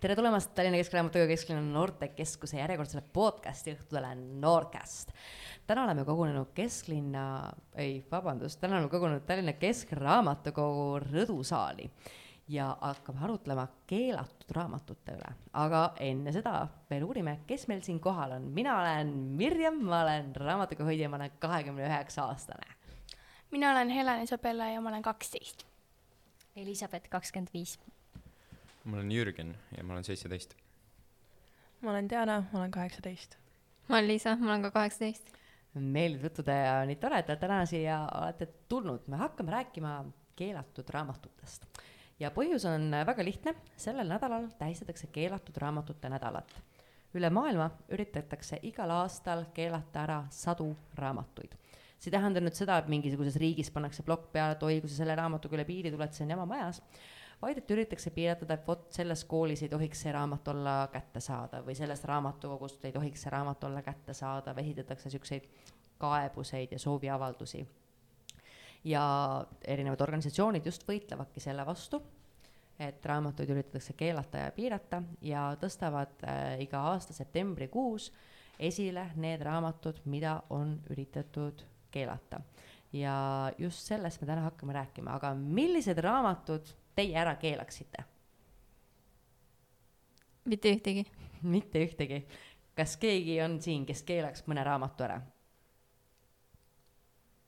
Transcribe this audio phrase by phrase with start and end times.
[0.00, 5.10] tere tulemast Tallinna Keskraamatukogu Kesklinna Noortekeskuse järjekordsele podcasti õhtule Noorcast.
[5.66, 11.88] täna oleme kogunenud Kesklinna, ei, vabandust, täna oleme kogunenud Tallinna Keskraamatukogu rõdusaali
[12.48, 15.34] ja hakkame arutlema keelatud raamatute üle.
[15.52, 18.48] aga enne seda veel uurime, kes meil siin kohal on.
[18.54, 19.12] mina olen
[19.42, 22.74] Mirjam, ma olen raamatukogu hoidja, ma olen kahekümne üheksa aastane.
[23.50, 25.66] mina olen Helen Isabella ja ma olen kaksteist.
[26.56, 27.78] Elizabeth, kakskümmend viis
[28.88, 30.54] ma olen Jürgen ja ma olen seitseteist.
[31.80, 33.36] ma olen Diana, ma olen kaheksateist.
[33.88, 35.32] ma olen Liisa, ma olen ka kaheksateist.
[35.74, 39.04] meeldiv tutvuda ja nii tore, et te täna siia olete tulnud.
[39.06, 39.92] me hakkame rääkima
[40.36, 41.66] keelatud raamatutest.
[42.20, 46.56] ja põhjus on väga lihtne, sellel nädalal tähistatakse keelatud raamatute nädalat.
[47.14, 51.54] üle maailma üritatakse igal aastal keelata ära sadu raamatuid
[51.98, 55.00] see ei tähenda nüüd seda, et mingisuguses riigis pannakse plokk peale, et oi, kui sa
[55.00, 56.78] selle raamatuga üle piiri tuled, see on jama majas
[57.42, 61.76] vaid et üritatakse piiratleda, et vot selles koolis ei tohiks see raamat olla kättesaadav või
[61.78, 65.46] sellest raamatukogust ei tohiks see raamat olla kättesaadav, esitatakse siukseid
[65.98, 67.66] kaebuseid ja sooviavaldusi.
[68.84, 69.04] ja
[69.64, 72.02] erinevad organisatsioonid just võitlevadki selle vastu,
[72.78, 78.12] et raamatuid üritatakse keelata ja piirata ja tõstavad äh, iga aasta septembrikuus
[78.58, 82.40] esile need raamatud, mida on üritatud keelata.
[82.92, 88.04] ja just sellest me täna hakkame rääkima, aga millised raamatud teie ära keelaksite?
[90.48, 91.06] mitte ühtegi.
[91.54, 92.22] mitte ühtegi.
[92.76, 95.20] kas keegi on siin, kes keelaks mõne raamatu ära?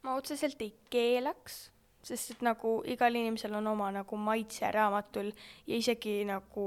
[0.03, 1.59] ma otseselt ei keelaks,
[2.03, 5.33] sest et nagu igal inimesel on oma nagu maitse raamatul
[5.67, 6.67] ja isegi nagu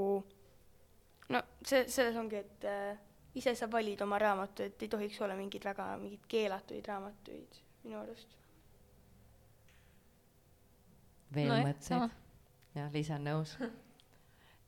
[1.28, 3.02] no see, selles ongi, et äh,
[3.34, 7.98] ise sa valid oma raamatu, et ei tohiks olla mingeid väga mingeid keelatuid raamatuid minu
[8.02, 8.36] arust.
[11.34, 12.20] veel no, mõtteid?
[12.74, 13.54] Jah, Liisa on nõus.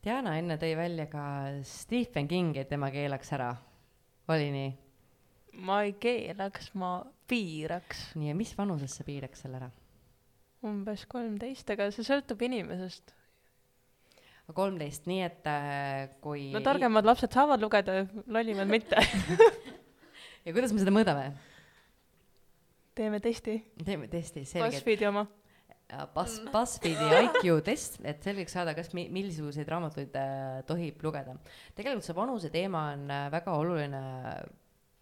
[0.07, 1.25] Diana enne tõi välja ka
[1.67, 3.55] Stephen Kingi, et tema keelaks ära.
[4.29, 4.75] oli nii?
[5.67, 8.13] ma ei keelaks, ma piiraks.
[8.15, 9.71] nii, ja mis vanuses sa piiraks selle ära?
[10.67, 13.15] umbes kolmteist, aga see sõltub inimesest.
[14.55, 19.03] kolmteist, nii et äh, kui no targemad lapsed saavad lugeda, lollimad mitte
[20.47, 21.33] ja kuidas me seda mõõdame?
[22.95, 23.59] teeme testi.
[23.83, 24.71] teeme testi, selge.
[24.71, 25.27] BuzzFeedi oma
[25.87, 31.37] Buzz, BuzzFeedi IQ test, et selgeks saada, kas mi-, milliseid raamatuid äh, tohib lugeda.
[31.79, 34.01] tegelikult see vanuse teema on äh, väga oluline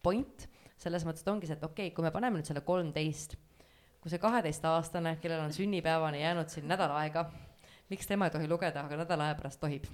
[0.05, 0.45] point,
[0.77, 3.39] selles mõttes, et ongi see, et okei okay,, kui me paneme nüüd selle kolmteist,
[4.05, 7.31] kui see kaheteistaastane, kellel on sünnipäevani jäänud siin nädal aega,
[7.89, 9.89] miks tema ei tohi lugeda, aga nädala aja pärast tohib?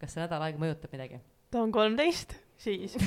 [0.00, 1.22] kas see nädal aega mõjutab midagi?
[1.54, 2.98] ta on kolmteist, siis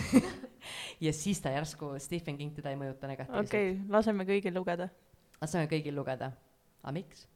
[1.05, 3.49] ja siis ta järsku, Stephen King teda ei mõjuta negatiivselt.
[3.51, 4.87] okei okay,, laseme kõigil lugeda.
[5.41, 6.31] laseme kõigil lugeda
[6.83, 7.27] aga miks?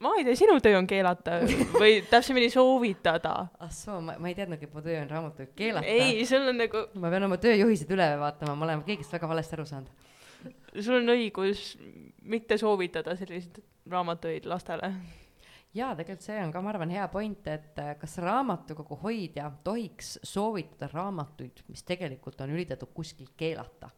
[0.00, 1.38] ma ei tea, sinu töö on keelata
[1.80, 3.34] või täpsemini soovitada.
[3.60, 5.88] ah soo, ma, ma ei teadnudki, et mu töö on raamatuid keelata.
[5.88, 6.86] ei, sul on nagu.
[7.00, 10.10] ma pean oma tööjuhised üle vaatama, ma olen kõigest väga valesti aru saanud.
[10.76, 11.70] sul on õigus
[12.28, 14.92] mitte soovitada selliseid raamatuid lastele.
[15.76, 20.18] jaa, tegelikult see on ka, ma arvan, hea point, et äh, kas raamatukogu hoidja tohiks
[20.22, 23.90] soovitada raamatuid, mis tegelikult on üritatud kuskil keelata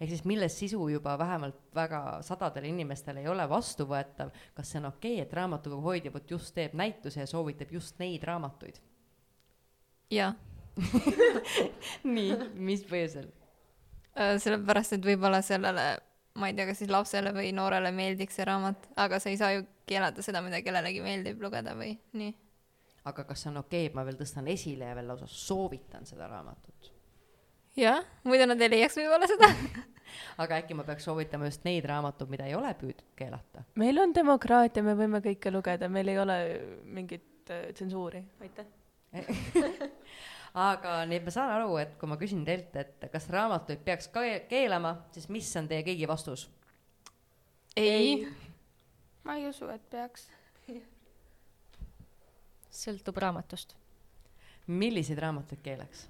[0.00, 4.90] ehk siis milles sisu juba vähemalt väga sadadele inimestele ei ole vastuvõetav, kas see on
[4.90, 8.80] okei okay,, et raamatukogu hoidja vot just teeb näituse ja soovitab just neid raamatuid?
[10.10, 10.34] jah
[12.16, 13.28] nii, mis põhjusel?
[14.14, 15.84] Äh, sellepärast, et võib-olla sellele,
[16.38, 19.52] ma ei tea, kas siis lapsele või noorele meeldiks see raamat, aga sa ei saa
[19.56, 22.34] ju keelata seda, mida kellelegi meeldib lugeda või nii.
[23.10, 26.06] aga kas see on okei okay,, et ma veel tõstan esile ja veel lausa soovitan
[26.08, 26.93] seda raamatut?
[27.78, 29.50] Jah, muidu nad ei leiaks võib-olla seda
[30.42, 33.64] aga äkki ma peaks soovitama just neid raamatuid, mida ei ole püüdnud keelata?
[33.80, 36.38] meil on demokraatia, me võime kõike lugeda, meil ei ole
[36.84, 38.70] mingit äh, tsensuuri, aitäh
[40.68, 44.10] aga nii, et ma saan aru, et kui ma küsin teilt, et kas raamatuid peaks
[44.14, 46.48] ka keelama, siis mis on teie kõigi vastus?
[47.76, 48.24] ei.
[49.26, 50.28] ma ei usu, et peaks
[52.74, 53.76] sõltub raamatust.
[54.66, 56.08] milliseid raamatuid keelaks?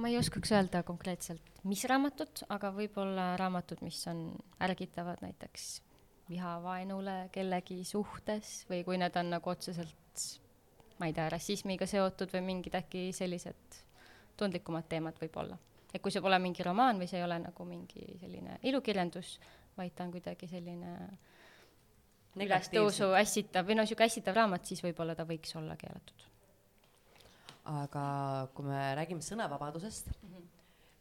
[0.00, 4.30] No ma ei oskaks öelda konkreetselt, mis raamatut, aga võib-olla raamatud, mis on
[4.64, 5.66] ärgitavad näiteks
[6.30, 10.24] vihavaenule kellegi suhtes või kui need on nagu otseselt,
[10.96, 13.76] ma ei tea, rassismiga seotud või mingid äkki sellised
[14.40, 15.60] tundlikumad teemad võib-olla.
[15.92, 19.36] et kui see pole mingi romaan või see ei ole nagu mingi selline ilukirjandus,
[19.76, 20.96] vaid ta on kuidagi selline
[22.40, 26.29] ülestõusu ässitav või noh, niisugune ässitav raamat, siis võib-olla ta võiks olla keelatud
[27.64, 28.04] aga
[28.54, 30.48] kui me räägime sõnavabadusest mm, -hmm.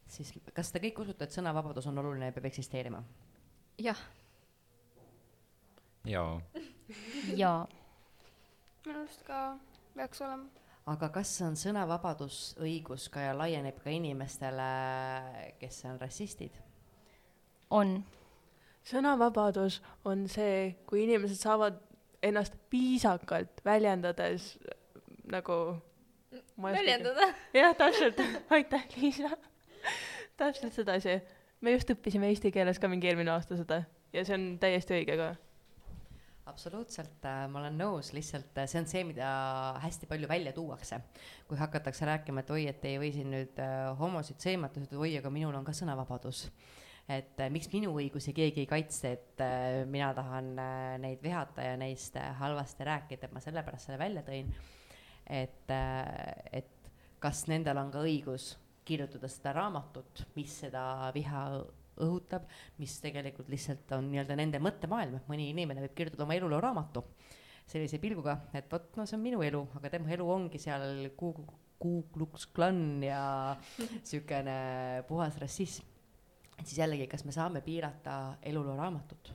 [0.08, 3.04] siis kas te kõik usute, et sõnavabadus on oluline ja peab eksisteerima?
[3.78, 4.00] jah.
[6.06, 6.42] jaa.
[7.44, 7.68] jaa.
[8.86, 9.58] minu arust ka
[9.96, 10.50] peaks olema
[10.90, 14.70] aga kas on sõnavabadus õigus ka ja laieneb ka inimestele,
[15.62, 16.56] kes on rassistid?
[17.70, 18.00] on.
[18.90, 21.78] sõnavabadus on see, kui inimesed saavad
[22.26, 24.56] ennast viisakalt väljendades
[25.30, 25.78] nagu
[26.62, 27.34] väljendada.
[27.54, 29.30] jah, täpselt, aitäh, Liisa.
[30.38, 31.22] täpselt sedasi.
[31.62, 33.84] me just õppisime eesti keeles ka mingi eelmine aasta seda
[34.14, 35.36] ja see on täiesti õige ka
[36.50, 39.30] absoluutselt, ma olen nõus, lihtsalt äh, see on see, mida
[39.84, 41.00] hästi palju välja tuuakse.
[41.48, 45.14] kui hakatakse rääkima, et oi, et ei või siin nüüd äh, homosid sõimata, siis oi,
[45.20, 46.48] aga minul on ka sõnavabadus.
[47.10, 49.42] et miks minu õigusi keegi ei kaitse, et
[49.90, 50.52] mina tahan
[51.02, 54.52] neid vihata ja neist halvasti rääkida, et ma sellepärast selle välja tõin.
[55.30, 55.74] Et,
[56.52, 56.92] et
[57.22, 58.54] kas nendel on ka õigus
[58.90, 60.84] kirjutada seda raamatut, mis seda
[61.14, 61.44] viha
[62.00, 62.48] õhutab,
[62.80, 67.04] mis tegelikult lihtsalt on nii-öelda nende mõttemaailm, et mõni inimene võib kirjutada oma eluloo raamatu
[67.70, 71.46] sellise pilguga, et vot, no see on minu elu, aga tema elu ongi seal Ku-,
[71.80, 73.22] Ku Klux Klan ja
[73.78, 74.58] niisugune
[75.10, 75.86] puhas rassism.
[76.58, 79.34] et siis jällegi, kas me saame piirata eluloo raamatut?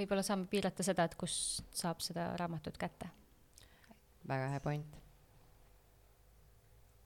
[0.00, 3.12] Võib-olla saame piirata seda, et kust saab seda raamatut kätte.
[4.28, 5.00] väga hea point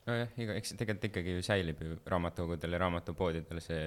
[0.05, 3.85] nojah, iga, eks tegelikult ikkagi ju säilib ju raamatukogudel ja raamatupoodidel see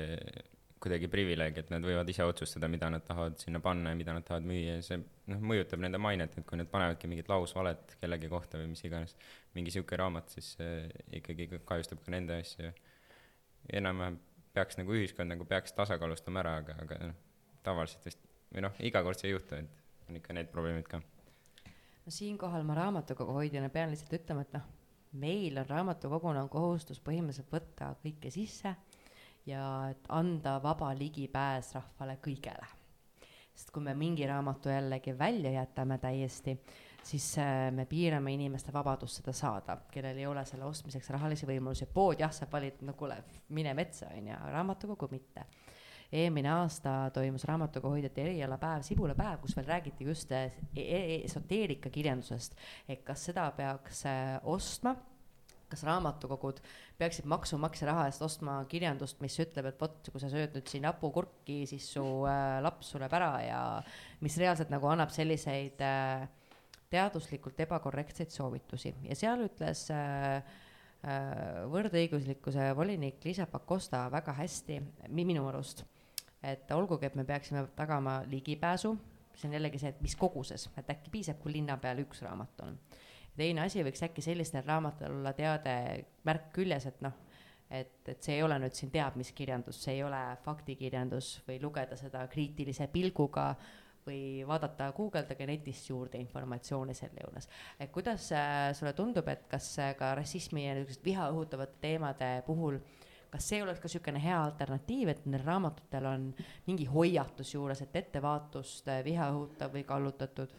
[0.79, 4.27] kuidagi privileeg, et nad võivad ise otsustada, mida nad tahavad sinna panna ja mida nad
[4.27, 8.31] tahavad müüa ja see noh, mõjutab nende mainet, et kui nad panevadki mingit lausvalet kellegi
[8.31, 9.17] kohta või mis iganes,
[9.59, 10.87] mingi sihuke raamat, siis see
[11.19, 12.71] ikkagi kahjustab ka nende asju.
[13.81, 14.21] enam-vähem
[14.55, 17.19] peaks nagu ühiskond nagu peaks tasakaalustama ära, aga, aga noh,
[17.67, 18.23] tavaliselt vist
[18.55, 21.01] või noh, iga kord see ei juhtu, et on ikka need probleemid ka.
[22.05, 24.75] no siinkohal ma raamatukogu hoidjana pean lihtsalt ütlema, et noh
[25.13, 28.75] meil on raamatukoguna on kohustus põhimõtteliselt võtta kõike sisse
[29.49, 32.67] ja et anda vaba ligipääs rahvale kõigele.
[33.55, 36.59] sest kui me mingi raamatu jällegi välja jätame täiesti,
[37.03, 41.87] siis äh, me piirame inimeste vabadust seda saada, kellel ei ole selle ostmiseks rahalisi võimalusi.
[41.87, 45.47] pood jah, saab valida, no kuule, mine metsa, on ju, raamatukogu mitte
[46.13, 52.57] eelmine aasta toimus raamatukogu hoidjate erialapäev, sibulapäev, kus veel räägiti just e-, e-, esoteerika kirjandusest,
[52.89, 54.97] et kas seda peaks äh, ostma?
[55.69, 56.63] Kas raamatukogud
[56.97, 60.87] peaksid maksumaksja raha eest ostma kirjandust, mis ütleb, et vot, kui sa sööd nüüd siin
[60.89, 63.61] hapukurki, siis su äh, laps sureb ära ja
[64.25, 66.25] mis reaalselt nagu annab selliseid äh,
[66.89, 68.95] teaduslikult ebakorrektseid soovitusi.
[69.11, 70.41] Ja seal ütles äh,
[71.05, 74.81] äh, võrdõiguslikkuse volinik Liisa Pakosta väga hästi,
[75.13, 75.85] minu arust
[76.43, 78.95] et olgugi, et me peaksime tagama ligipääsu,
[79.35, 82.67] see on jällegi see, et mis koguses, et äkki piisab, kui linna peal üks raamat
[82.67, 82.79] on.
[83.39, 85.75] teine asi võiks äkki sellistel raamatutel olla teade,
[86.27, 87.15] märk küljes, et noh,
[87.71, 91.61] et, et see ei ole nüüd siin teab mis kirjandus, see ei ole faktikirjandus või
[91.63, 93.53] lugeda seda kriitilise pilguga
[94.09, 97.49] või vaadata, guugeldage netist juurde informatsiooni selle juures.
[97.79, 102.31] et kuidas äh, sulle tundub, et kas äh, ka rassismi ja niisuguste viha õhutavate teemade
[102.47, 106.31] puhul äh, kas see oleks ka niisugune hea alternatiiv, et nendel raamatutel on
[106.67, 110.57] mingi hoiatus juures, et ettevaatust, eh, viha õhutav või kallutatud?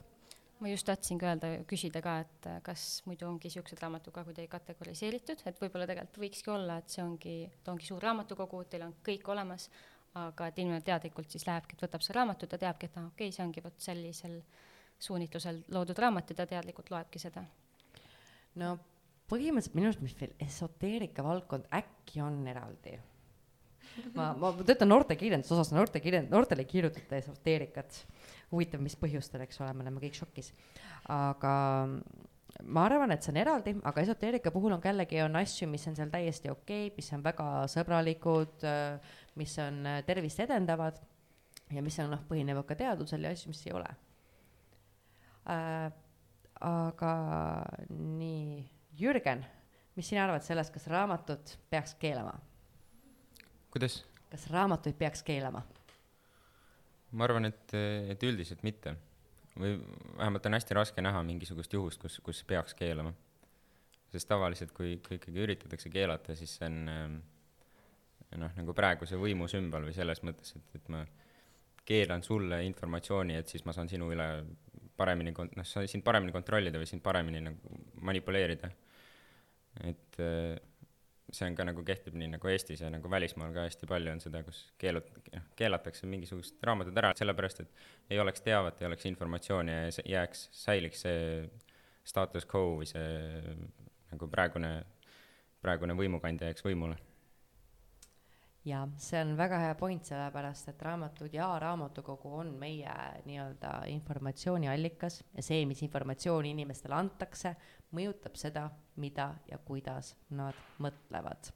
[0.60, 4.50] ma just tahtsingi öelda, küsida ka, et eh, kas muidu ongi niisugused raamatud ka kuidagi
[4.52, 8.98] kategoriseeritud, et võib-olla tegelikult võikski olla, et see ongi, ta ongi suur raamatukogu, teil on
[9.06, 9.70] kõik olemas,
[10.20, 13.14] aga et inimene teadlikult siis lähebki, et võtab selle raamatu, ta teabki, et aa ah,,
[13.14, 14.40] okei okay,, see ongi vot sellisel
[15.00, 17.46] suunitlusel loodud raamat ja ta teadlikult loebki seda.
[18.60, 18.74] no
[19.30, 22.98] põhimõtteliselt minu arust, mis veel esoteerika valdkond äkki on eraldi.
[24.16, 28.04] ma, ma töötan noortekirjanduse osas, noortekirjand-, noortele ei kirjutata esoteerikat.
[28.52, 30.54] huvitav, mis põhjustel, eks ole, me oleme kõik šokis.
[31.14, 31.54] aga
[32.64, 35.86] ma arvan, et see on eraldi, aga esoteerika puhul on ka jällegi on asju, mis
[35.88, 38.66] on seal täiesti okei okay,, mis on väga sõbralikud,
[39.40, 41.00] mis on tervist edendavad
[41.74, 43.90] ja mis on noh, põhinevad ka teadusel ja asju, mis ei ole
[45.50, 45.90] äh,.
[46.60, 47.14] aga
[47.88, 49.46] nii Jürgen,
[49.96, 52.34] mis sina arvad sellest, kas raamatut peaks keelama?
[53.72, 54.02] kuidas?
[54.32, 55.62] kas raamatuid peaks keelama?
[57.12, 57.76] ma arvan, et,
[58.12, 58.96] et üldiselt mitte.
[59.56, 59.78] või
[60.18, 63.14] vähemalt on hästi raske näha mingisugust juhust, kus, kus peaks keelama.
[64.12, 67.16] sest tavaliselt, kui, kui ikkagi üritatakse keelata, siis see on ähm,
[68.38, 71.06] noh, nagu praeguse võimu sümbol või selles mõttes, et, et ma
[71.86, 74.28] keelan sulle informatsiooni, et siis ma saan sinu üle
[75.00, 78.70] paremini kon-, noh, saan sind paremini kontrollida või sind paremini nagu manipuleerida
[79.88, 80.58] et äh,
[81.32, 84.22] see on ka nagu kehtib nii nagu Eestis ja nagu välismaal ka hästi palju on
[84.24, 89.06] seda, kus keelut-, noh, keelatakse mingisugused raamatud ära, sellepärast et ei oleks teavet, ei oleks
[89.10, 91.20] informatsiooni ja jääks, säiliks see
[92.08, 93.44] status quo või see
[94.10, 94.74] nagu praegune,
[95.62, 96.98] praegune võimukandja jääks võimule.
[98.66, 105.22] Ja see on väga hea point, sellepärast et raamatud ja raamatukogu on meie nii-öelda informatsiooniallikas
[105.36, 107.56] ja see, mis informatsiooni inimestele antakse,
[107.96, 108.68] mõjutab seda,
[109.00, 111.54] mida ja kuidas nad mõtlevad.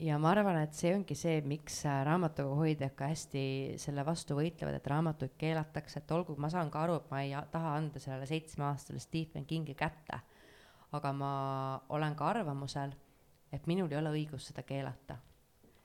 [0.00, 3.42] ja ma arvan, et see ongi see, miks raamatukogu hoidjad ka hästi
[3.80, 7.34] selle vastu võitlevad, et raamatuid keelatakse, et olgu, ma saan ka aru, et ma ei
[7.52, 10.20] taha anda sellele seitsmeaastasele Stephen Kingi kätte,
[10.92, 11.32] aga ma
[11.88, 12.92] olen ka arvamusel,
[13.52, 15.16] et minul ei ole õigust seda keelata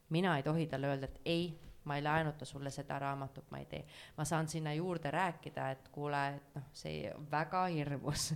[0.09, 3.65] mina ei tohi talle öelda, et ei, ma ei laenuta sulle seda raamatut, ma ei
[3.65, 3.85] tee.
[4.17, 8.33] ma saan sinna juurde rääkida, et kuule, et noh, see väga hirmus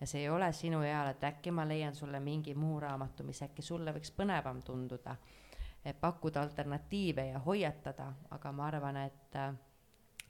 [0.00, 3.42] ja see ei ole sinu eale, et äkki ma leian sulle mingi muu raamatu, mis
[3.42, 5.16] äkki sulle võiks põnevam tunduda.
[6.00, 9.52] pakkuda alternatiive ja hoiatada, aga ma arvan, et äh,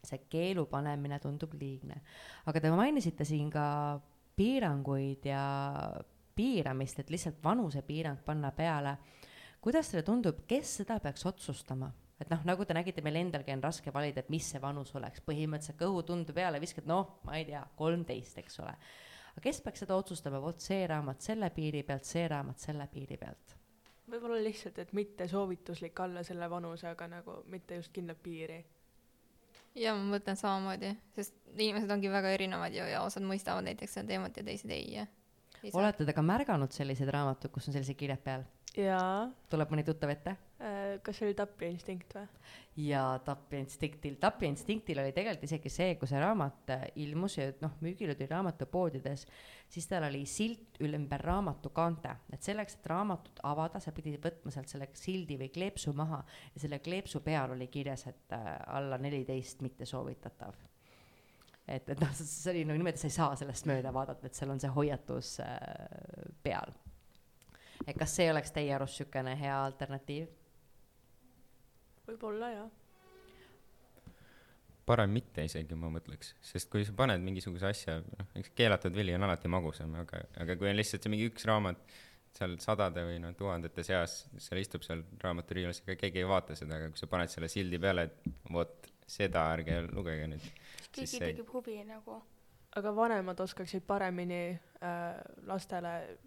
[0.04, 2.02] see keelu panemine tundub liigne.
[2.46, 4.00] aga te mainisite siin ka
[4.36, 5.42] piiranguid ja
[6.37, 8.97] piiramist, et lihtsalt vanusepiirang panna peale
[9.66, 11.90] kuidas teile tundub, kes seda peaks otsustama?
[12.23, 15.21] et noh, nagu te nägite, meil endalgi on raske valida, et mis see vanus oleks,
[15.26, 18.73] põhimõtteliselt kõhutunde peale viskad, noh, ma ei tea, kolmteist, eks ole.
[19.33, 23.19] aga kes peaks seda otsustama, vot see raamat selle piiri pealt, see raamat selle piiri
[23.21, 23.57] pealt?
[24.07, 28.62] võib-olla lihtsalt, et mitte soovituslik alla selle vanuse, aga nagu mitte just kindlat piiri.
[29.83, 34.14] ja ma mõtlen samamoodi, sest inimesed ongi väga erinevad ju ja osad mõistavad näiteks seda
[34.14, 35.02] teemat ja teised ei.
[35.75, 38.46] Olete te ka märganud selliseid raamatuid, kus on sellised kirjad peal?
[38.76, 39.28] jaa.
[39.50, 40.37] tuleb mõni tuttav ette?
[40.56, 42.26] Äh, kas see oli Tapja instinkt või?
[42.87, 47.49] jaa, Tapja instinktil, Tapja instinktil oli tegelikult isegi see, kui see raamat äh, ilmus ja
[47.62, 49.26] noh, müügile tuli raamatupoodides,
[49.73, 54.52] siis tal oli silt ümber raamatu kaante, et selleks, et raamatut avada, sa pidid võtma
[54.54, 56.23] sealt selle sildi või kleepsu maha
[56.54, 60.56] ja selle kleepsu peal oli kirjas, et äh, alla neliteist mitte soovitatav
[61.68, 64.52] et, et noh, see oli nagu niimoodi, sa ei saa sellest mööda vaadata, et seal
[64.54, 65.56] on see hoiatus äh,
[66.46, 66.75] peal
[67.85, 70.26] et kas see oleks teie arust niisugune hea alternatiiv?
[72.06, 72.66] võib-olla jah.
[74.87, 79.14] parem mitte isegi, ma mõtleks, sest kui sa paned mingisuguse asja, noh, eks keelatud vili
[79.16, 81.82] on alati magusam, aga, aga kui on lihtsalt see mingi üks raamat
[82.37, 86.78] seal sadade või noh, tuhandete seas, seal istub seal raamaturiiulis, ega keegi ei vaata seda,
[86.78, 90.46] aga kui sa paned selle sildi peale, et vot seda ärge lugege nüüd.
[90.96, 92.22] Keegi tekib huvi nagu.
[92.76, 96.18] aga vanemad oskaksid paremini äh, lastele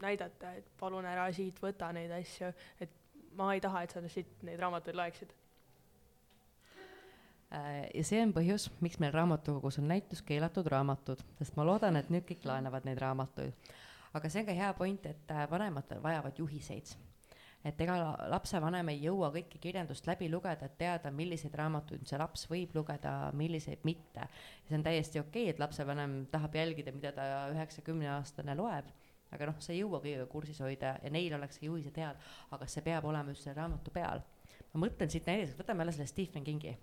[0.00, 2.94] näidata, et palun ära siit võta neid asju, et
[3.36, 5.34] ma ei taha, et sa siit neid raamatuid loeksid.
[7.52, 11.96] Äh, ja see on põhjus, miks meil raamatukogus on näitus keelatud raamatud, sest ma loodan,
[11.96, 13.68] et nüüd kõik laenavad neid raamatuid.
[14.14, 16.96] aga see on ka hea point, et äh, vanemad vajavad juhiseid
[17.66, 17.96] et ega
[18.30, 23.32] lapsevanem ei jõua kõike kirjandust läbi lugeda, et teada, milliseid raamatuid see laps võib lugeda,
[23.34, 24.28] milliseid mitte.
[24.68, 28.92] see on täiesti okei okay,, et lapsevanem tahab jälgida, mida ta üheksa-kümneaastane loeb
[29.34, 32.20] aga noh, sa ei jõua kõigega kursis hoida ja neil oleks juhised head,
[32.54, 34.22] aga see peab olema just selle raamatu peal.
[34.72, 36.76] ma mõtlen siit näiteks, võtame jälle selle Stephen Kingi.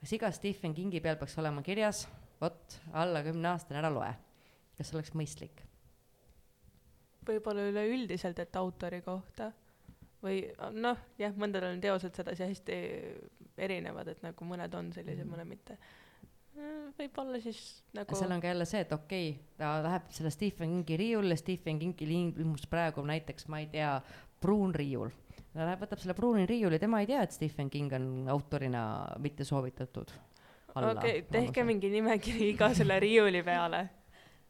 [0.00, 2.06] kas iga Stephen Kingi peal peaks olema kirjas,
[2.40, 4.10] vot, alla kümne aastane, ära loe.
[4.76, 5.62] kas see oleks mõistlik?
[7.24, 9.52] võib-olla üleüldiselt, et autori kohta
[10.24, 10.40] või
[10.72, 12.78] noh, jah, mõndadel on teosed sedasi hästi
[13.60, 15.36] erinevad, et nagu mõned on sellised mm, -hmm.
[15.36, 15.78] mõned mitte
[16.54, 17.58] Äh, võib-olla siis
[17.96, 18.14] nagu.
[18.14, 21.80] seal on ka jälle see, et okei okay,, ta läheb selle Stephen Kingi riiulile, Stephen
[21.80, 23.96] Kingi ilmus praegu näiteks, ma ei tea,
[24.42, 25.10] pruun riiul.
[25.50, 28.84] ta läheb, võtab selle pruuni riiuli, tema ei tea, et Stephen King on autorina
[29.24, 30.14] mitte soovitatud.
[30.76, 33.82] okei okay,, tehke mingi nimekiri iga selle riiuli peale.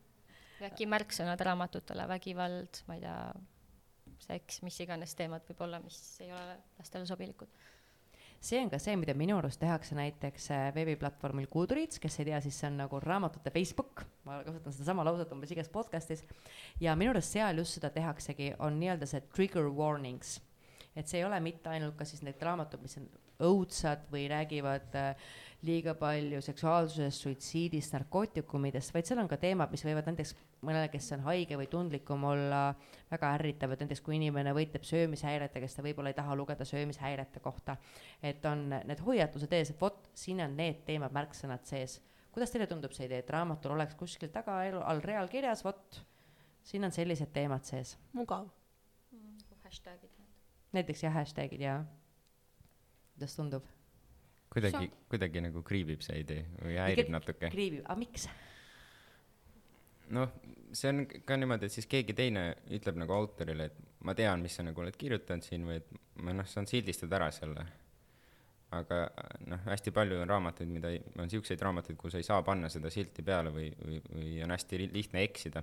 [0.69, 3.17] äkki märksõnad raamatutele, vägivald, ma ei tea,
[4.23, 7.51] seks, mis iganes teemad võib olla, mis ei ole lastele sobilikud.
[8.45, 12.41] See on ka see, mida minu arust tehakse näiteks äh, veebiplatvormil Goodreads, kes ei tea,
[12.45, 16.27] siis see on nagu raamatute Facebook, ma kasutan sedasama lauset umbes igas podcast'is,
[16.85, 20.43] ja minu arust seal just seda tehaksegi, on nii-öelda see trigger warnings.
[20.95, 23.09] et see ei ole mitte ainult ka siis need raamatud, mis on
[23.43, 25.33] õudsad või räägivad äh,
[25.65, 31.11] liiga palju seksuaalsusest, suitsiidist, narkootikumidest, vaid seal on ka teemad, mis võivad näiteks mõnele, kes
[31.17, 32.63] on haige või tundlikum olla,
[33.11, 37.77] väga ärritavad, näiteks kui inimene võitleb söömishäiretega, siis ta võib-olla ei taha lugeda söömishäirete kohta.
[38.23, 42.01] et on need hoiatused ees, et vot, siin on need teemad, märksõnad sees.
[42.33, 46.01] kuidas teile tundub see idee, et raamatul oleks kuskil taga all real kirjas, vot,
[46.63, 47.97] siin on sellised teemad sees?
[48.13, 48.49] mugav
[49.13, 49.37] mm,.
[49.65, 50.25] hashtag'id.
[50.73, 51.85] näiteks jah, hashtag'id jaa.
[53.15, 53.71] Kuidas tundub?
[54.55, 57.51] kuidagi, kuidagi nagu kriibib see idee või häirib natuke.
[57.53, 58.27] kriibib, aga miks?
[60.15, 60.35] noh,
[60.77, 64.55] see on ka niimoodi, et siis keegi teine ütleb nagu autorile, et ma tean, mis
[64.59, 65.91] sa nagu oled kirjutanud siin või et
[66.23, 67.67] ma noh, saan sildistada ära selle.
[68.75, 69.01] aga
[69.47, 70.91] noh, hästi palju on raamatuid, mida,
[71.23, 74.87] on siukseid raamatuid, kus ei saa panna seda silti peale või, või, või on hästi
[74.87, 75.63] lihtne eksida.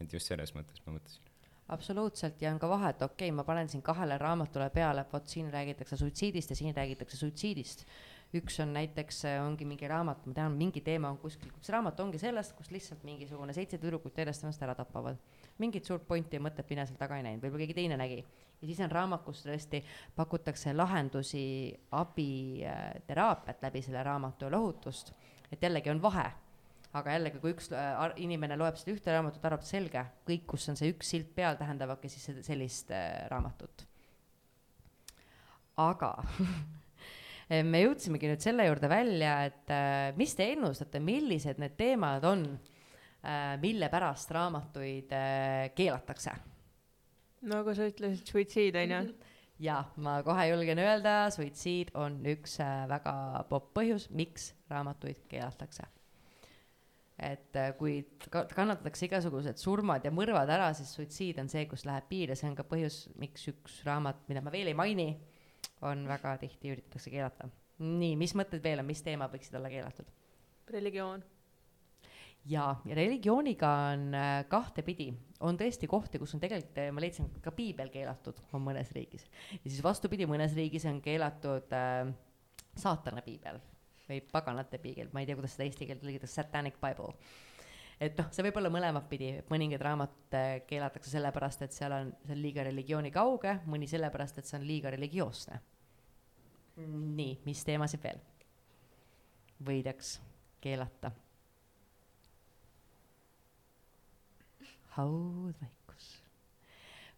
[0.00, 1.33] et just selles mõttes ma mõtlesin
[1.68, 5.28] absoluutselt ja on ka vahet, okei okay,, ma panen siin kahele raamatule peale, et vot
[5.28, 7.86] siin räägitakse suitsiidist ja siin räägitakse suitsiidist.
[8.34, 12.18] üks on näiteks, ongi mingi raamat, ma tean, mingi teema on kuskil, üks raamat ongi
[12.18, 15.16] sellest, kus lihtsalt mingisugune seitse tüdrukut järjest ennast ära tapavad.
[15.58, 18.24] mingit suurt pointi ja mõtet mina seal taga ei näinud, võib-olla keegi teine nägi.
[18.60, 19.84] ja siis on raamat, kus tõesti
[20.16, 22.64] pakutakse lahendusi, abi,
[23.06, 25.14] teraapiat läbi selle raamatu ja lohutust.
[25.52, 26.32] et jällegi on vahe
[26.98, 30.78] aga jällegi, kui üks äh, inimene loeb seda ühte raamatut, arvab selge, kõik, kus on
[30.78, 33.86] see üks silt peal, tähendavadki siis sellist äh, raamatut.
[35.82, 36.12] aga
[37.72, 42.46] me jõudsimegi nüüd selle juurde välja, et äh, mis te ennustate, millised need teemad on
[43.56, 45.12] mille pärast raamatuid
[45.72, 46.34] keelatakse?
[47.48, 48.98] no aga sa ütlesid suitsiid onju.
[49.66, 52.58] ja ma kohe julgen öelda, suitsiid on üks
[52.90, 53.16] väga
[53.48, 55.88] popp põhjus, miks raamatuid keelatakse.
[57.18, 61.86] Et äh, kui ka- kannatatakse igasugused surmad ja mõrvad ära, siis suitsiid on see, kus
[61.86, 65.12] läheb piir ja see on ka põhjus, miks üks raamat, mida ma veel ei maini,
[65.86, 67.48] on väga tihti üritatakse keelata.
[67.84, 70.10] nii, mis mõtted veel on, mis teemad võiksid olla keelatud?
[70.74, 71.22] religioon.
[72.50, 75.12] ja, ja religiooniga on äh, kahtepidi,
[75.46, 79.28] on tõesti kohti, kus on tegelikult, äh, ma leidsin ka piibel keelatud, on mõnes riigis.
[79.60, 82.10] ja siis vastupidi, mõnes riigis on keelatud äh,
[82.74, 83.62] saatana piibel
[84.08, 87.14] või paganate piibel, ma ei tea, kuidas seda eesti keelde tõlgitakse, satanic bible.
[88.00, 92.12] et noh, see võib olla mõlemat pidi, mõningaid raamatuid äh, keelatakse sellepärast, et seal on,
[92.26, 95.60] see on liiga religiooni kauge, mõni sellepärast, et see on liiga religioosne.
[96.76, 98.22] nii, mis teemasid veel
[99.64, 100.18] võidaks
[100.60, 101.12] keelata?
[104.94, 106.10] haudvaikus.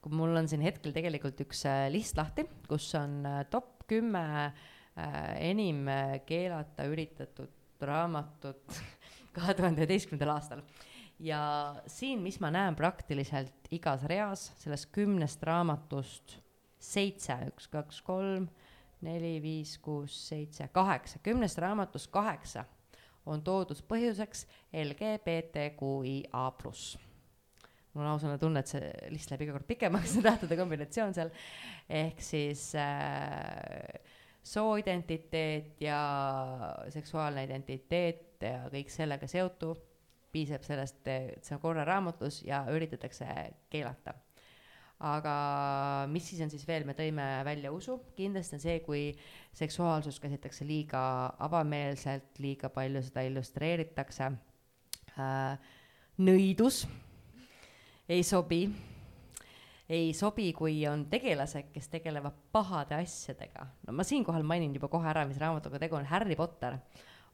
[0.01, 4.23] kui mul on siin hetkel tegelikult üks äh, list lahti, kus on äh, top kümme
[4.97, 8.81] äh, enim äh, keelata üritatud raamatut
[9.37, 10.63] kahe tuhande üheteistkümnendal aastal.
[11.21, 11.41] ja
[11.87, 16.39] siin, mis ma näen praktiliselt igas reas, sellest kümnest raamatust
[16.79, 18.49] seitse, üks, kaks, kolm,
[19.05, 22.65] neli, viis, kuus, seitse, kaheksa, kümnest raamatust kaheksa
[23.27, 26.97] on toodud põhjuseks LGBTQIA pluss
[27.97, 31.33] mul on ausalt tunne, et see list läheb iga kord pikemaks, see tähtede kombinatsioon seal,
[31.89, 34.16] ehk siis äh,
[34.47, 35.99] sooidentiteet ja
[36.95, 39.73] seksuaalne identiteet ja kõik sellega seotu,
[40.33, 43.27] piisab sellest, et see on korra raamatus ja üritatakse
[43.73, 44.15] keelata.
[44.97, 45.33] aga
[46.09, 49.03] mis siis on siis veel, me tõime välja usu, kindlasti on see, kui
[49.53, 51.03] seksuaalsust käsitletakse liiga
[51.49, 54.31] avameelselt, liiga palju seda illustreeritakse
[55.21, 55.59] äh,,
[56.17, 56.87] nõidus
[58.09, 58.69] ei sobi.
[59.89, 63.67] Ei sobi, kui on tegelased, kes tegelevad pahade asjadega.
[63.87, 66.79] no ma siinkohal mainin juba kohe ära, mis raamatuga tegu on, Harry Potter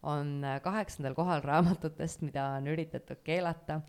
[0.03, 3.81] on äh, kaheksandal kohal raamatutest, mida on üritatud keelata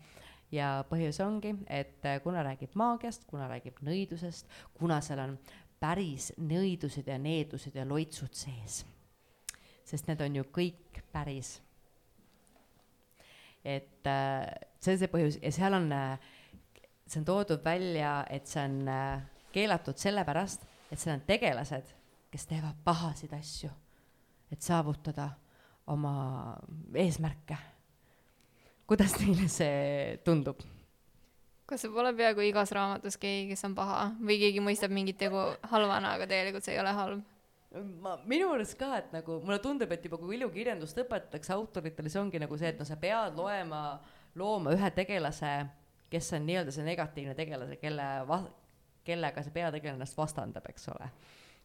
[0.52, 4.48] ja põhjus ongi, et äh, kuna räägib maagiast, kuna räägib nõidusest,
[4.78, 5.36] kuna seal on
[5.80, 8.84] päris nõidused ja needused ja loitsud sees.
[9.84, 11.60] sest need on ju kõik päris.
[13.64, 14.48] et äh,
[14.80, 16.32] see on see põhjus ja seal on äh,
[17.06, 21.94] see on toodud välja, et see on äh, keelatud sellepärast, et seal on tegelased,
[22.32, 23.70] kes teevad pahasid asju,
[24.52, 25.30] et saavutada
[25.86, 26.56] oma
[26.94, 27.56] eesmärke.
[28.86, 30.60] kuidas teile see tundub?
[31.66, 35.38] kas see pole peaaegu igas raamatus keegi, kes on paha või keegi mõistab mingit tegu
[35.70, 37.22] halvana, aga tegelikult see ei ole halb?
[38.04, 42.20] ma, minu arust ka, et nagu mulle tundub, et juba kui ilukirjandust õpetatakse autoritele, see
[42.20, 43.80] ongi nagu see, et no sa pead loema,
[44.38, 45.54] looma ühe tegelase
[46.14, 48.44] kes on nii-öelda see negatiivne tegelase, kelle va-,
[49.06, 51.10] kellega see peategelane ennast vastandab, eks ole.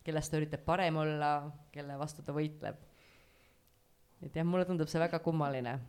[0.04, 1.34] kellest ta üritab parem olla,
[1.72, 2.78] kelle vastu ta võitleb.
[4.26, 5.80] et jah, mulle tundub see väga kummaline.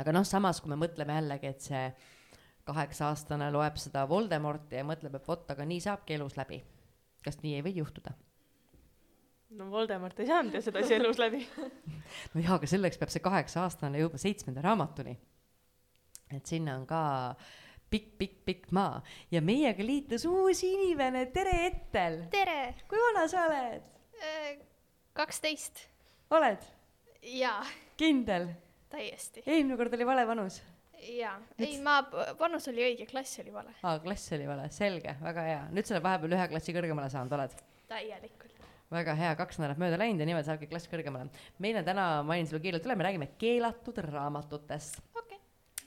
[0.00, 1.88] aga noh, samas kui me mõtleme jällegi, et see
[2.66, 6.62] kaheksa-aastane loeb seda Voldemorti ja mõtleb, et vot, aga nii saabki elus läbi.
[7.24, 8.14] kas nii ei või juhtuda?
[9.56, 11.44] no Voldemort ei saanud ju sedasi elus läbi
[12.32, 15.14] no jaa, aga selleks peab see kaheksa-aastane jõudma seitsmenda raamatuni.
[16.32, 17.04] et sinna on ka
[17.90, 22.22] pikk-pikk-pikk maa ja meiega liitus uus inimene, tere Ettel!
[22.30, 22.74] tere!
[22.88, 23.92] kui vana sa oled?
[25.16, 25.86] kaksteist.
[26.30, 26.64] oled
[27.26, 27.64] jaa,
[27.96, 28.48] kindel?
[28.92, 29.42] täiesti.
[29.46, 30.60] eelmine kord oli vale vanus.
[31.18, 31.98] jaa, ei ma,
[32.38, 33.74] vanus oli õige, klass oli vale.
[33.82, 35.64] aa, klass oli vale, selge, väga hea.
[35.74, 37.56] nüüd sa oled vahepeal ühe klassi kõrgemale saanud, oled?
[37.90, 38.62] täielikult.
[38.92, 41.30] väga hea, kaks nädalat mööda läinud ja niimoodi saabki klass kõrgemale.
[41.62, 45.02] meil on täna, mainin sulle kiirelt üle, me räägime keelatud raamatutest.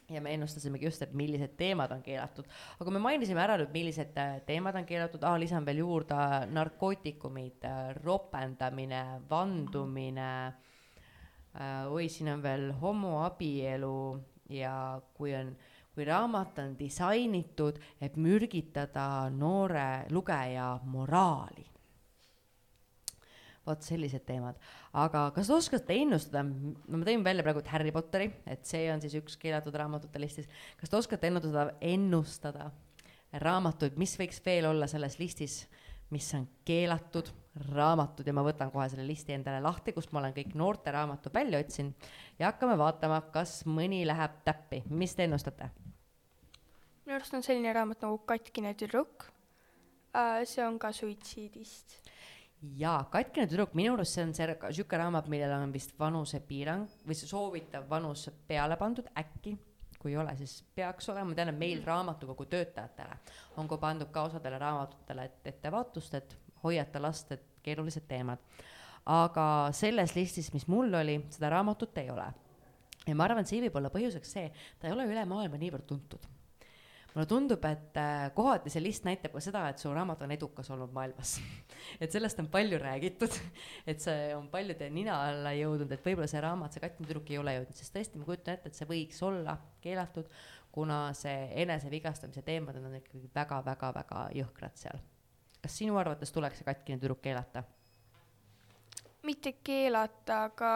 [0.09, 2.47] Ja me ennustasimegi just, et millised teemad on keelatud.
[2.79, 6.45] aga me mainisime ära nüüd, millised äh, teemad on keelatud ah,, lisan veel juurde äh,
[6.49, 7.67] narkootikumid,
[8.03, 13.99] ropendamine, vandumine äh,, oi, siin on veel homoabielu
[14.49, 14.75] ja
[15.13, 15.53] kui on,
[15.93, 21.68] kui raamat on disainitud, et mürgitada noore lugeja moraali.
[23.69, 24.59] Vot sellised teemad,
[24.97, 29.01] aga kas te oskate ennustada, no ma tõin välja praegu Harry Potteri, et see on
[29.03, 32.71] siis üks keelatud raamatute listis, kas te oskate ennustada, ennustada
[33.45, 35.61] raamatuid, mis võiks veel olla selles listis,
[36.09, 37.29] mis on keelatud
[37.69, 41.59] raamatud ja ma võtan kohe selle listi endale lahti, kust ma olen kõik noorteraamatud välja
[41.61, 45.69] otsinud ja hakkame vaatama, kas mõni läheb täppi, mis te ennustate?
[47.09, 49.25] minu arust on selline raamat nagu Katkine tüdruk.
[50.45, 51.97] see on ka suitsiidist.
[52.79, 57.17] Jaa, Katkine tüdruk, minu arust see on see sihuke raamat, millel on vist vanusepiirang või
[57.17, 59.55] see soovitav vanus peale pandud, äkki
[59.99, 63.17] kui ei ole, siis peaks olema, et meil raamatukogu töötajatele
[63.59, 68.39] on ka pandud ka osadele raamatutele et ettevaatust, et hoiata last, et keerulised teemad.
[69.05, 72.27] aga selles listis, mis mul oli, seda raamatut ei ole.
[73.07, 75.87] ja ma arvan, et see võib olla põhjuseks see, ta ei ole üle maailma niivõrd
[75.87, 76.27] tuntud
[77.13, 80.69] mulle tundub, et äh, kohati see list näitab ka seda, et su raamat on edukas
[80.73, 81.37] olnud maailmas
[82.03, 83.35] et sellest on palju räägitud,
[83.89, 87.41] et see on paljude nina alla jõudnud, et võib-olla see raamat, see Kattne tüdruk ei
[87.41, 90.29] ole jõudnud, sest tõesti, ma kujutan ette, et see võiks olla keelatud,
[90.75, 95.01] kuna see enesevigastamise teemad on ikkagi väga-väga-väga jõhkrad seal.
[95.59, 97.63] kas sinu arvates tuleks see katkine tüdruk keelata?
[99.25, 100.73] mitte keelata, aga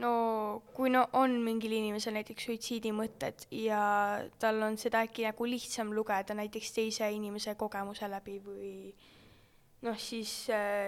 [0.00, 3.82] no kui no on mingil inimesel näiteks suitsiidimõtted ja
[4.40, 8.72] tal on seda äkki nagu lihtsam lugeda näiteks teise inimese kogemuse läbi või
[9.84, 10.32] noh, siis,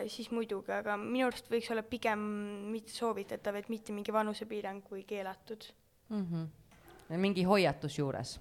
[0.08, 2.24] siis muidugi, aga minu arust võiks olla pigem
[2.72, 5.68] mitte soovitatav, et mitte mingi vanusepiirang või keelatud
[6.08, 6.26] mm.
[6.30, 7.18] -hmm.
[7.20, 8.38] mingi hoiatus juures?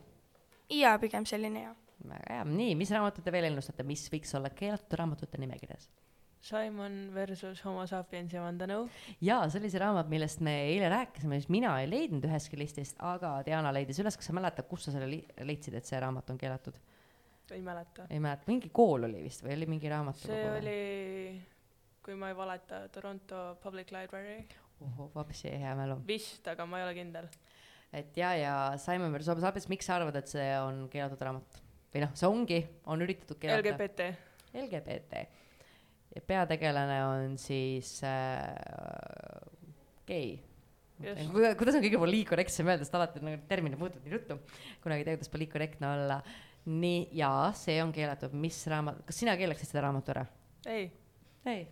[0.70, 1.76] jaa, pigem selline jah.
[2.08, 5.90] väga hea, nii, mis raamatut te veel ennustate, mis võiks olla keelatud raamatute nimekirjas?
[6.44, 8.88] Simon versus Homo sapiens ja vandenõu.
[9.24, 12.98] jaa, see oli see raamat, millest me eile rääkisime, mis mina ei leidnud ühestki listist,
[13.00, 16.34] aga Diana leidis üles, kas sa mäletad, kust sa selle li-, leidsid, et see raamat
[16.34, 16.80] on keelatud?
[17.54, 18.08] ei mäleta.
[18.10, 20.34] ei mäleta, mingi kool oli vist või oli mingi raamatukogu?
[20.36, 20.76] see oli,
[22.04, 24.42] kui ma ei valeta, Toronto Public Library.
[24.84, 26.02] ohoh, vapsi hea mälu.
[26.08, 27.30] vist, aga ma ei ole kindel.
[28.02, 31.64] et ja, ja Simon versus Homo sapiens, miks sa arvad, et see on keelatud raamat?
[31.94, 32.60] või noh, see ongi,
[32.92, 33.64] on üritatud keelata.
[33.64, 34.12] LGBT.
[34.66, 35.24] LGBT
[36.16, 38.48] ja peategelane on siis äh,
[40.08, 40.40] gei.
[41.58, 44.40] kuidas on kõige poliitkorrektsem öelda, sest alati nagu terminid muutuvad nii ruttu.
[44.84, 46.20] kunagi tegudes poliitkorrektne olla.
[46.66, 50.28] nii, jaa, see on keelatud, mis raamat, kas sina keelaksid seda raamatu ära?
[50.72, 50.92] ei.
[51.50, 51.66] ei?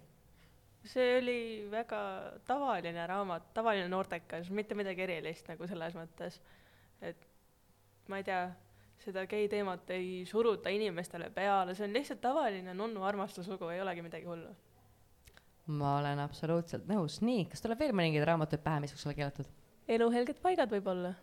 [0.91, 1.39] see oli
[1.71, 2.01] väga
[2.47, 6.41] tavaline raamat, tavaline noortekas, mitte midagi erilist nagu selles mõttes,
[7.06, 7.30] et
[8.10, 8.43] ma ei tea
[9.01, 14.03] seda gei teemat ei suruta inimestele peale, see on lihtsalt tavaline nunnu armastuslugu, ei olegi
[14.05, 14.51] midagi hullu.
[15.71, 19.49] ma olen absoluutselt nõus, nii, kas tuleb veel mõningaid raamatuid pähe, mis võiks olla keelatud?
[19.97, 21.15] eluhelged paigad võib-olla.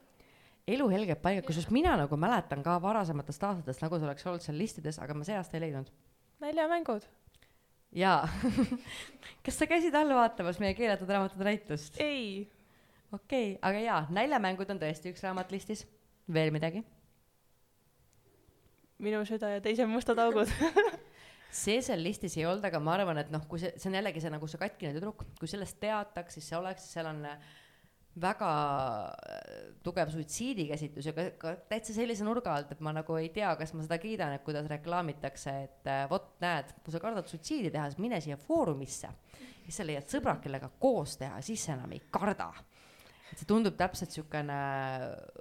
[0.67, 4.99] eluhelged paigad, kusjuures mina nagu mäletan ka varasematest aastatest, nagu see oleks olnud seal listides,
[5.05, 5.95] aga ma see aasta ei leidnud.
[6.43, 7.09] naljamängud.
[7.95, 8.27] jaa
[9.47, 12.03] kas sa käisid all vaatamas meie keelatud raamatute näitust?
[12.03, 12.49] ei.
[13.13, 15.87] okei okay,, aga jaa, naljamängud on tõesti üks raamat listis.
[16.27, 16.83] veel midagi?
[19.03, 20.51] Minu süda ja teised mustad augud.
[21.59, 24.21] See seal listis ei olnud, aga ma arvan, et noh, kui see, see on jällegi
[24.21, 27.39] see nagu see katkine tüdruk, kui sellest teataks, siis see oleks, seal on äh,
[28.21, 28.51] väga
[29.09, 33.51] äh, tugev suitsiidikäsitlus ja ka, ka täitsa sellise nurga alt, et ma nagu ei tea,
[33.59, 37.73] kas ma seda kiidan, et kuidas reklaamitakse, et äh, vot näed, kui sa kardad suitsiidi
[37.75, 39.11] teha, siis mine siia Foorumisse,
[39.65, 42.53] siis sa leiad sõbra, kellega koos teha, siis sa enam ei karda
[43.33, 44.57] et see tundub täpselt niisugune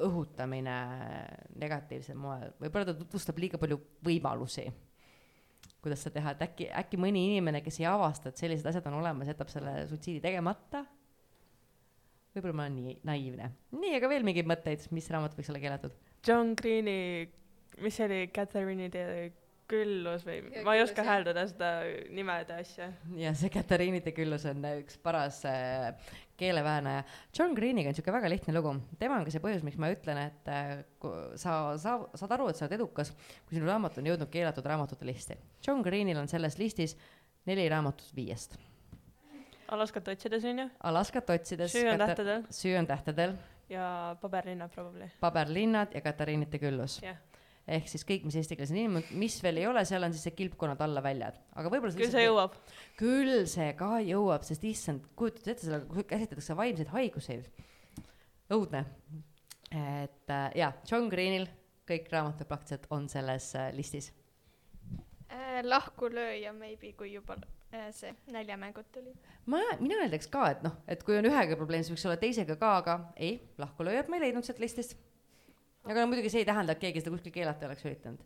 [0.07, 0.75] õhutamine
[1.61, 4.65] negatiivsel moel, võib-olla ta tutvustab liiga palju võimalusi,
[5.83, 8.99] kuidas seda teha, et äkki, äkki mõni inimene, kes ei avasta, et sellised asjad on
[8.99, 10.83] olemas, jätab selle suitsiidi tegemata.
[12.35, 13.51] võib-olla ma olen nii naiivne.
[13.77, 15.97] nii, aga veel mingeid mõtteid, mis raamat võiks olla keelatud?
[16.27, 17.27] John Green'i,
[17.81, 18.91] mis see oli, Catherine'i
[19.67, 21.71] küllus või ja, ma ei oska hääldada seda
[22.13, 22.87] nimede asja.
[23.19, 25.91] ja see Katariinide küllus on üks paras äh,
[26.39, 27.03] keeleväänaja.
[27.37, 30.21] John Greeniga on niisugune väga lihtne lugu, tema on ka see põhjus, miks ma ütlen,
[30.29, 30.73] et äh,
[31.35, 33.11] sa, sa saad aru, et sa oled edukas,
[33.47, 35.37] kui sinu raamat on jõudnud keelatud raamatute listi.
[35.65, 36.95] John Greenil on selles listis
[37.49, 38.57] neli raamatut viiest.
[39.73, 40.69] Alaskat otsides on ju?
[40.87, 41.73] Alaskat otsides.
[41.75, 42.43] süü on tähtedel.
[42.55, 43.37] süü on tähtedel.
[43.69, 45.09] ja paberlinnad probably.
[45.19, 47.01] paberlinnad ja Katariinide küllus.
[47.03, 47.17] jah
[47.67, 50.23] ehk siis kõik, mis eesti keeles on ilmunud, mis veel ei ole, seal on siis
[50.29, 52.55] see kilpkonnad alla väljad, aga võib-olla küll see jõuab.
[52.99, 57.41] küll see ka jõuab, sest issand, kujutad ette, sellega käsitletakse vaimseid haigusi.
[58.55, 58.85] õudne.
[59.71, 61.49] et äh, jaa, John Greenil
[61.87, 64.13] kõik raamatud praktiliselt on selles äh, listis
[65.27, 65.59] äh,.
[65.63, 67.35] lahkulööja maybe, kui juba
[67.73, 69.11] äh, see näljamängud tuli.
[69.45, 72.55] ma, mina ütleks ka, et noh, et kui on ühega probleem, siis võiks olla teisega
[72.55, 74.95] ka, aga ei, lahkulööjat ma ei leidnud sealt listist
[75.87, 78.23] aga no muidugi see ei tähenda, et keegi seda kuskil keelata oleks üritanud.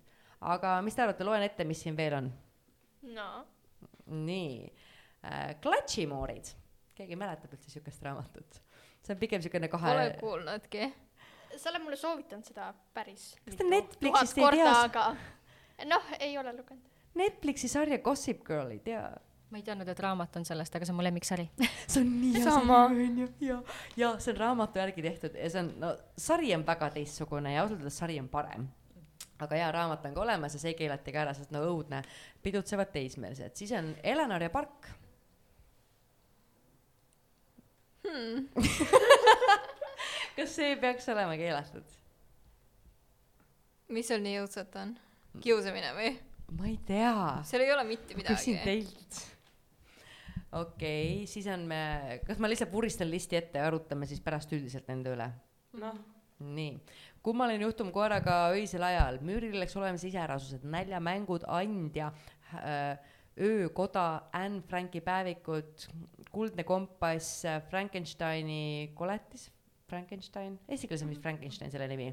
[0.53, 2.31] aga mis te arvate, loen ette, mis siin veel on.
[3.15, 3.29] no
[4.11, 6.51] nii äh,, klatšimoorid,
[6.97, 8.61] keegi mäletab üldse siukest raamatut?
[9.01, 10.89] see on pigem siukene kahe Pole kuulnudki.
[11.55, 15.13] sa oled mulle soovitanud seda päris Kas te Netflixist ei tea
[15.85, 16.87] noh, ei ole lugenud.
[17.17, 19.03] Netflixi sarja Gossip Girl, ei tea?
[19.51, 21.47] Ma ei teadnud, et raamat on sellest, aga see on mu lemmiksari.
[21.91, 22.83] see on nii hea Sama.
[22.87, 23.57] sari, onju, ja,
[23.99, 27.65] ja see on raamatu järgi tehtud ja see on, no sari on väga teistsugune ja
[27.65, 28.69] ausalt öeldes sari on parem.
[29.41, 32.03] aga jaa, raamat on ka olemas ja see keelati ka ära, sest no õudne,
[32.45, 34.91] pidutsevad teismelised, siis on Eleanor ja Park
[38.01, 38.47] Hmm.
[40.35, 41.85] kas see peaks olema keelatud?
[43.93, 44.95] mis sul nii õudset on?
[45.43, 46.15] kiusamine või?
[46.57, 47.13] ma ei tea.
[47.47, 48.87] seal ei ole mitte ma küsin midagi.
[48.89, 49.21] teilt.
[50.51, 51.83] Okei okay,, siis on me,
[52.27, 55.29] kas ma lihtsalt vuristan listi ette ja arutame siis pärast üldiselt nende üle?
[55.79, 56.01] noh,
[56.41, 56.75] nii,
[57.23, 62.11] kummaline juhtum koeraga öisel ajal, müürileks olemas iseärasused, näljamängud, andja
[62.57, 62.99] äh,,
[63.39, 65.87] öökoda, Anne Franki päevikud,
[66.31, 69.47] kuldne kompass, Frankensteini koletis,
[69.89, 72.11] Frankenstein, eesti keeles on vist Frankenstein selle nimi.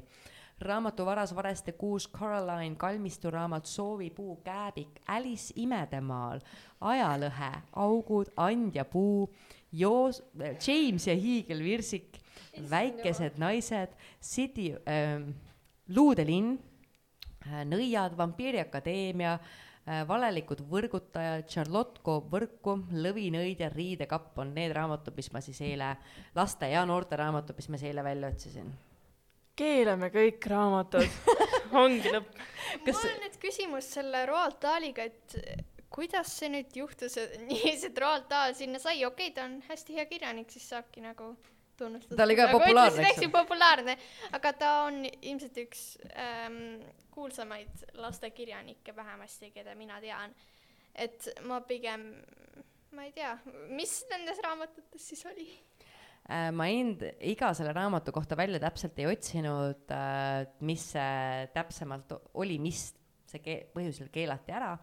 [0.61, 6.41] Raamatu Varas vareste kuus, Caroline kalmistu raamat Soovipuu, Kääbik, Alice imedemaal,
[6.81, 9.29] ajalõhe, augud, andjapuu,
[9.73, 10.23] Joos-,
[10.67, 12.19] James ja hiigelvirsik,
[12.69, 15.31] väikesed naised, City ähm,,
[15.95, 16.57] luudelinn,
[17.69, 19.37] nõiad, vampiiriakadeemia,
[20.07, 25.95] valelikud võrgutajad, Charlotte koob võrku, lõvinõidja, riidekapp on need raamatud, mis ma siis eile,
[26.37, 28.69] laste ja noorte raamatud, mis ma siis eile välja otsisin.
[29.59, 31.17] Keelame kõik raamatud,
[31.83, 32.39] ongi lõpp.
[32.85, 35.37] mul on nüüd küsimus selle Roald Dahliga, et
[35.93, 39.59] kuidas see nüüd juhtus, et niiviisi, et Roald Dahl sinna sai, okei okay,, ta on
[39.69, 41.33] hästi hea kirjanik, siis saabki nagu
[41.79, 42.17] tunnustatud.
[42.19, 43.95] Ta oli ka populaarne, eks eks ju, populaarne,
[44.37, 46.79] aga ta on ilmselt üks ähm,
[47.13, 50.35] kuulsamaid lastekirjanikke vähemasti, keda mina tean.
[50.99, 52.09] et ma pigem,
[52.97, 53.35] ma ei tea,
[53.71, 55.47] mis nendes raamatutes siis oli?
[56.29, 59.93] Äh, ma end iga selle raamatu kohta välja täpselt ei otsinud,
[60.61, 62.83] mis see täpsemalt oli, mis
[63.29, 64.75] see ke-, põhjusel keelati ära.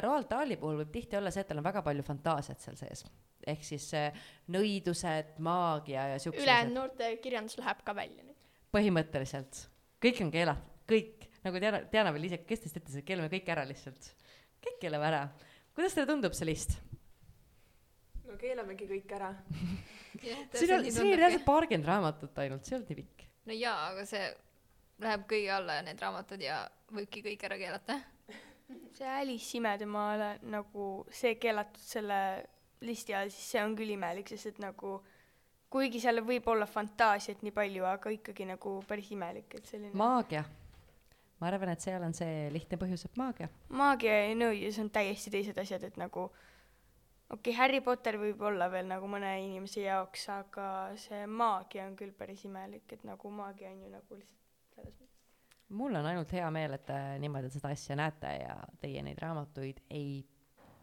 [0.00, 3.04] Roald Dahli puhul võib tihti olla see, et tal on väga palju fantaasiat seal sees.
[3.44, 8.38] ehk siis äh, nõidused, maagia ja siuksed ülejäänud noortekirjandus läheb ka välja nüüd.
[8.72, 9.66] põhimõtteliselt,
[10.00, 13.52] kõik on keelatud, kõik, nagu Diana, Diana veel ise, kes teist ütles, et keelame kõik
[13.52, 14.08] ära lihtsalt.
[14.64, 15.22] kõik keelame ära.
[15.76, 16.78] kuidas teile tundub see list?
[18.28, 19.30] No keelamegi kõik ära.
[20.20, 23.28] siin oli, siin oli reaalselt paarkümmend raamatut ainult, see ei olnud nii pikk.
[23.50, 24.24] no jaa, aga see
[25.04, 26.62] läheb kõige alla, need raamatud ja
[26.94, 27.98] võibki kõik ära keelata.
[28.96, 32.20] see Alice imedemaale nagu see keelatud selle
[32.84, 34.98] listi all, siis see on küll imelik, sest et nagu
[35.74, 40.14] kuigi seal võib olla fantaasiat nii palju, aga ikkagi nagu päris imelik, et selline Ma...
[40.16, 40.44] maagia.
[41.40, 43.48] ma arvan, et seal on see lihtne põhjus, et maagia.
[43.74, 46.28] maagia ja nõudlus on täiesti teised asjad, et nagu
[47.34, 50.68] okei okay,, Harry Potter võib olla veel nagu mõne inimese jaoks, aga
[51.00, 55.10] see maagia on küll päris imelik, et nagu maagia on ju nagu lihtsalt selles mõttes.
[55.80, 59.82] mul on ainult hea meel, et te niimoodi seda asja näete ja teie neid raamatuid
[59.90, 60.22] ei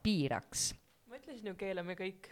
[0.04, 0.72] piiraks.
[1.08, 2.28] ma ütlesin ju, keelame kõik.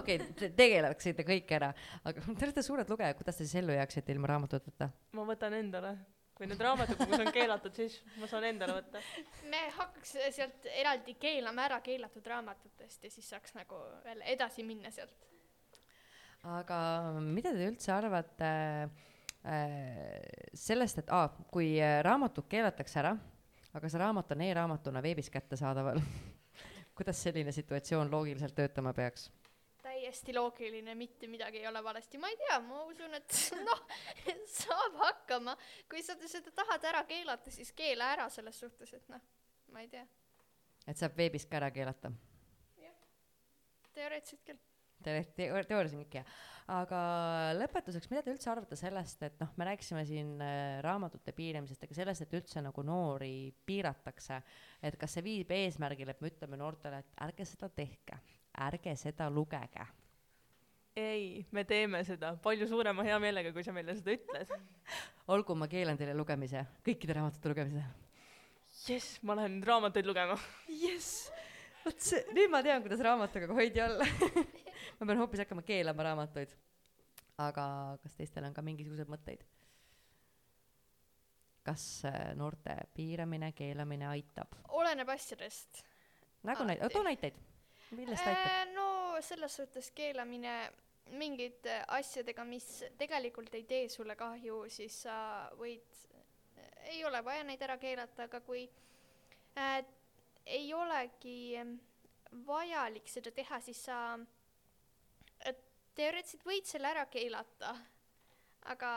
[0.00, 1.72] okei, te tegeleksite kõik ära,
[2.04, 4.90] aga te olete suured lugejad, kuidas te siis ellu jääksite ilma raamatuteta?
[5.16, 5.96] ma võtan endale.
[6.36, 9.00] Kui need raamatukogus on keelatud, siis ma saan endale võtta.
[9.48, 14.92] me hakkaks sealt eraldi keelama ära keelatud raamatutest ja siis saaks nagu veel edasi minna
[14.92, 15.16] sealt.
[16.56, 16.78] aga
[17.24, 18.50] mida te üldse arvate
[18.84, 20.20] äh,
[20.52, 23.16] sellest, et aa, kui äh, raamatud keelatakse ära,
[23.72, 26.02] aga see raamat on e-raamatuna veebis kättesaadaval,
[26.96, 29.30] kuidas selline situatsioon loogiliselt töötama peaks?
[30.06, 33.82] Täiesti loogiline, mitte midagi ei ole valesti, ma ei tea, ma usun, et noh,
[34.52, 35.56] saab hakkama.
[35.90, 39.22] kui sa seda tahad ära keelata, siis keela ära selles suhtes, et noh,
[39.74, 40.06] ma ei tea,
[40.86, 42.14] et saab veebis ka ära keelata?
[43.96, 44.58] teoreetiliselt küll.
[45.00, 46.24] Te- teo- teoorias on kõik hea.
[46.68, 46.98] aga
[47.56, 51.96] lõpetuseks, mida te üldse arvate sellest, et noh, me rääkisime siin äh, raamatute piiramisest, aga
[51.96, 54.40] sellest, et üldse nagu noori piiratakse,
[54.84, 58.20] et kas see viib eesmärgile, et me ütleme noortele, et ärge seda tehke,
[58.66, 59.86] ärge seda lugege.
[60.96, 64.52] ei, me teeme seda palju suurema heameelega, kui sa meile seda ütled.
[65.34, 67.84] olgu, ma keelan teile lugemise, kõikide raamatute lugemise.
[68.86, 70.38] jess, ma lähen nüüd raamatuid lugema.
[70.72, 71.28] jess,
[71.84, 74.06] vot see, nüüd ma tean, kuidas raamatuga hoidi olla.
[74.98, 76.56] ma pean hoopis hakkama keelama raamatuid.
[77.44, 77.66] aga
[78.02, 79.44] kas teistel on ka mingisuguseid mõtteid?
[81.66, 84.54] kas äh, noorte piiramine, keelamine aitab?
[84.68, 85.82] oleneb asjadest.
[86.46, 87.38] nagu näit-, too näiteid.
[87.90, 88.50] Millest aitab?
[88.50, 88.88] Äh, no
[89.24, 90.56] selles suhtes keelamine
[91.14, 92.66] mingite asjadega, mis
[92.98, 95.16] tegelikult ei tee sulle kahju, siis sa
[95.58, 96.00] võid,
[96.90, 98.64] ei ole vaja neid ära keelata, aga kui
[99.58, 99.78] äh,
[100.46, 101.62] ei olegi
[102.46, 103.98] vajalik seda teha, siis sa
[105.46, 105.62] et
[105.96, 107.72] teoreetiliselt võid selle ära keelata,
[108.72, 108.92] aga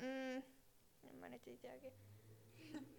[0.00, 0.40] mm,
[1.20, 1.92] ma nüüd ei teagi,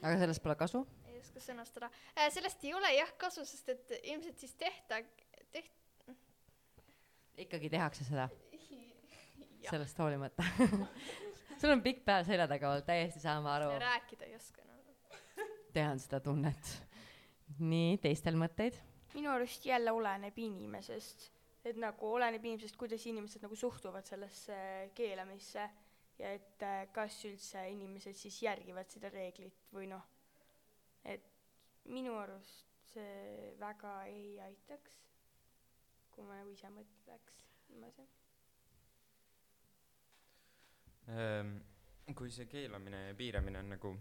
[0.00, 0.82] aga sellest pole kasu?
[1.08, 2.28] ei oska sõnastada äh,.
[2.32, 5.00] sellest ei ole jah kasu, sest et ilmselt siis tehta,
[5.52, 6.12] teht-,
[7.44, 8.28] ikkagi tehakse seda,
[9.72, 10.46] sellest hoolimata.
[11.60, 15.50] sul on pikk päev selja taga olnud, täiesti saame aru, rääkida ei oska enam.
[15.74, 16.72] tean seda tunnet.
[17.58, 18.78] nii, teistel mõtteid?
[19.14, 21.30] minu arust jälle oleneb inimesest,
[21.66, 24.56] et nagu oleneb inimesest, kuidas inimesed nagu suhtuvad sellesse
[24.94, 25.68] keelamisse
[26.20, 30.04] ja et äh, kas üldse inimesed siis järgivad seda reeglit või noh,
[31.08, 31.24] et
[31.88, 34.96] minu arust see väga ei aitaks,
[36.12, 38.06] kui ma nagu ise mõtleks niimoodi.
[41.10, 41.54] Ehm,
[42.16, 43.94] kui see keelamine ja piiramine on nagu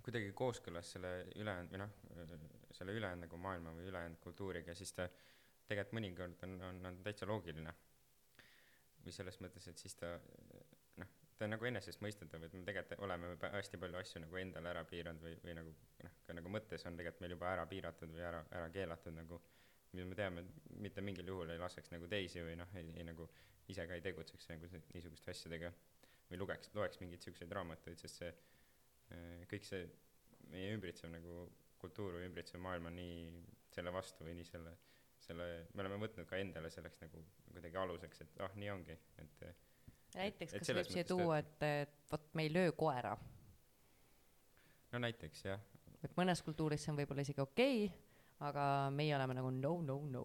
[0.00, 1.94] kuidagi kooskõlas selle ülejäänud või noh,
[2.76, 5.08] selle ülejäänud nagu maailma või ülejäänud kultuuriga, siis ta
[5.68, 7.74] tegelikult mõnikord on, on, on täitsa loogiline.
[9.04, 10.12] või selles mõttes, et siis ta
[11.40, 15.22] ta on nagu enesestmõistetav, et me tegelikult oleme hästi palju asju nagu endale ära piiranud
[15.24, 15.70] või, või nagu
[16.04, 19.38] noh, ka nagu mõttes on tegelikult meil juba ära piiratud või ära, ära keelatud nagu
[19.94, 23.06] mida me teame, et mitte mingil juhul ei laseks nagu teisi või noh, ei, ei
[23.08, 23.24] nagu
[23.72, 25.72] ise ka ei tegutseks nagu niisuguste asjadega
[26.28, 29.88] või lugeks, loeks mingeid siukseid raamatuid, sest see äh, kõik see
[30.52, 31.40] meie ümbritsev nagu
[31.80, 34.76] kultuur või ümbritsev maailm on nii selle vastu või nii selle,
[35.24, 39.44] selle, me oleme võtnud ka endale selleks nagu kuidagi aluseks, et ah, nii ongi, et
[40.14, 43.16] näiteks, kas võib siia tuua, et, et vot me ei löö koera,
[44.92, 45.60] no näiteks jah,
[46.04, 48.06] et mõnes kultuuris see on võib-olla isegi okei okay,,
[48.48, 50.24] aga meie oleme nagu no, no, no.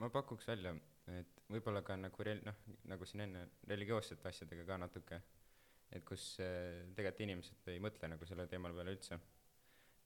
[0.00, 0.74] ma pakuks välja,
[1.12, 2.58] et võib-olla ka nagu rel-, noh,
[2.90, 5.20] nagu siin enne religioossete asjadega ka natuke,
[5.92, 9.20] et kus äh, tegelikult inimesed ei mõtle nagu selle teema peale üldse.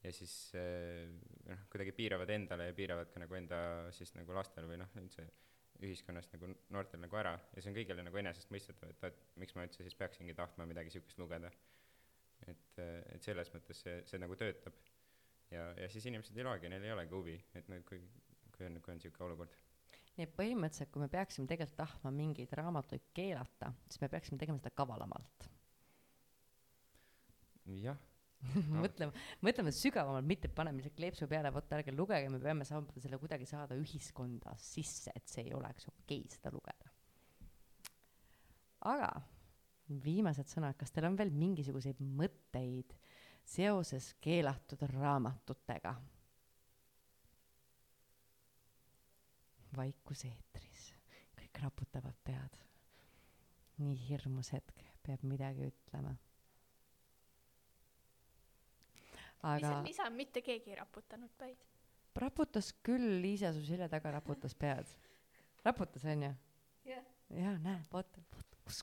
[0.02, 1.06] ja siis äh,
[1.46, 3.58] noh, kuidagi piiravad endale ja piiravad ka nagu enda
[3.96, 5.28] siis nagu lastel või noh, üldse
[5.84, 9.66] ühiskonnast nagu noortel nagu ära ja see on kõigile nagu enesestmõistetav, et, et miks ma
[9.66, 11.50] üldse siis peaksingi tahtma midagi sihukest lugeda.
[12.46, 14.74] et, et selles mõttes see, see nagu töötab.
[15.50, 18.00] ja, ja siis inimesed ei loegi, neil ei olegi huvi, et nüüd kui,
[18.56, 19.56] kui on, kui on sihuke olukord
[20.16, 24.62] nii et põhimõtteliselt, kui me peaksime tegelikult tahtma mingeid raamatuid keelata, siis me peaksime tegema
[24.62, 25.48] seda kavalamalt.
[27.82, 27.98] jah,
[28.82, 29.12] mõtleme,
[29.44, 33.48] mõtleme sügavamalt, mitte paneme lihtsalt kleepsu peale, vot ärge lugege, me peame saama selle kuidagi
[33.48, 36.92] saada ühiskonda sisse, et see ei oleks okei okay, seda lugeda.
[38.86, 39.10] aga
[40.02, 42.94] viimased sõnad, kas teil on veel mingisuguseid mõtteid
[43.46, 45.94] seoses keelatud raamatutega?
[49.76, 50.86] vaikus eetris,
[51.36, 52.54] kõik raputavad pead.
[53.76, 56.14] nii hirmus hetk, peab midagi ütlema.
[59.42, 61.64] Aga lisa, mitte keegi ei raputanud päid.
[62.16, 64.86] raputas küll, Liisa su selja taga raputas pead.
[65.64, 66.32] raputas, onju?
[66.84, 67.04] jah.
[67.30, 68.82] jaa, näe, vot, vot, kus,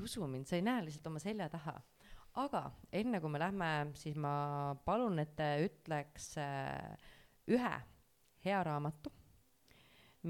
[0.00, 1.76] ei usu mind, sa ei näe lihtsalt oma selja taha.
[2.40, 7.10] aga enne kui me lähme, siis ma palun, et te ütleks äh,
[7.50, 7.76] ühe
[8.44, 9.12] hea raamatu,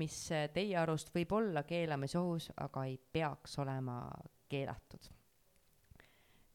[0.00, 4.03] mis äh, teie arust võib olla keelamisohus, aga ei peaks olema
[4.48, 5.11] keelatud.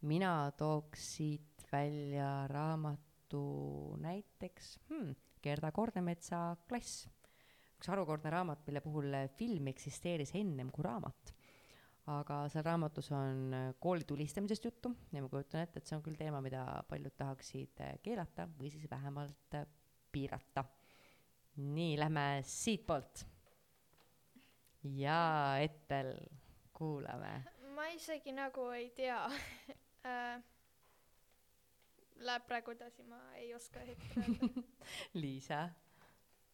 [0.01, 3.43] mina tooks siit välja raamatu
[4.01, 5.11] näiteks hmm,
[5.43, 7.05] Gerda Kornemetsa Klass
[7.75, 11.33] üks harukordne raamat, mille puhul film eksisteeris ennem kui raamat.
[12.05, 16.17] aga seal raamatus on kooli tulistamisest juttu ja ma kujutan ette, et see on küll
[16.19, 19.65] teema, mida paljud tahaksid keelata või siis vähemalt äh,
[20.13, 20.65] piirata.
[21.57, 23.25] nii, lähme siitpoolt.
[24.95, 25.19] ja
[25.61, 26.13] Ettel,
[26.73, 27.43] kuulame.
[27.75, 29.21] ma isegi nagu ei tea
[30.05, 30.54] äh,.
[32.23, 34.63] Läheb praegu edasi, ma ei oska hetkel öelda.
[35.21, 35.65] Liisa,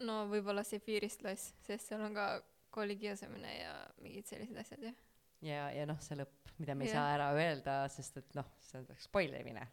[0.02, 2.28] no võib-olla see Fiirist loss, sest seal on ka
[2.74, 4.94] koolikiusamine ja mingid sellised asjad ju.
[5.46, 6.98] ja, ja noh, see lõpp, mida me ei Jah.
[6.98, 9.68] saa ära öelda, sest et noh, see oleks spoilerimine.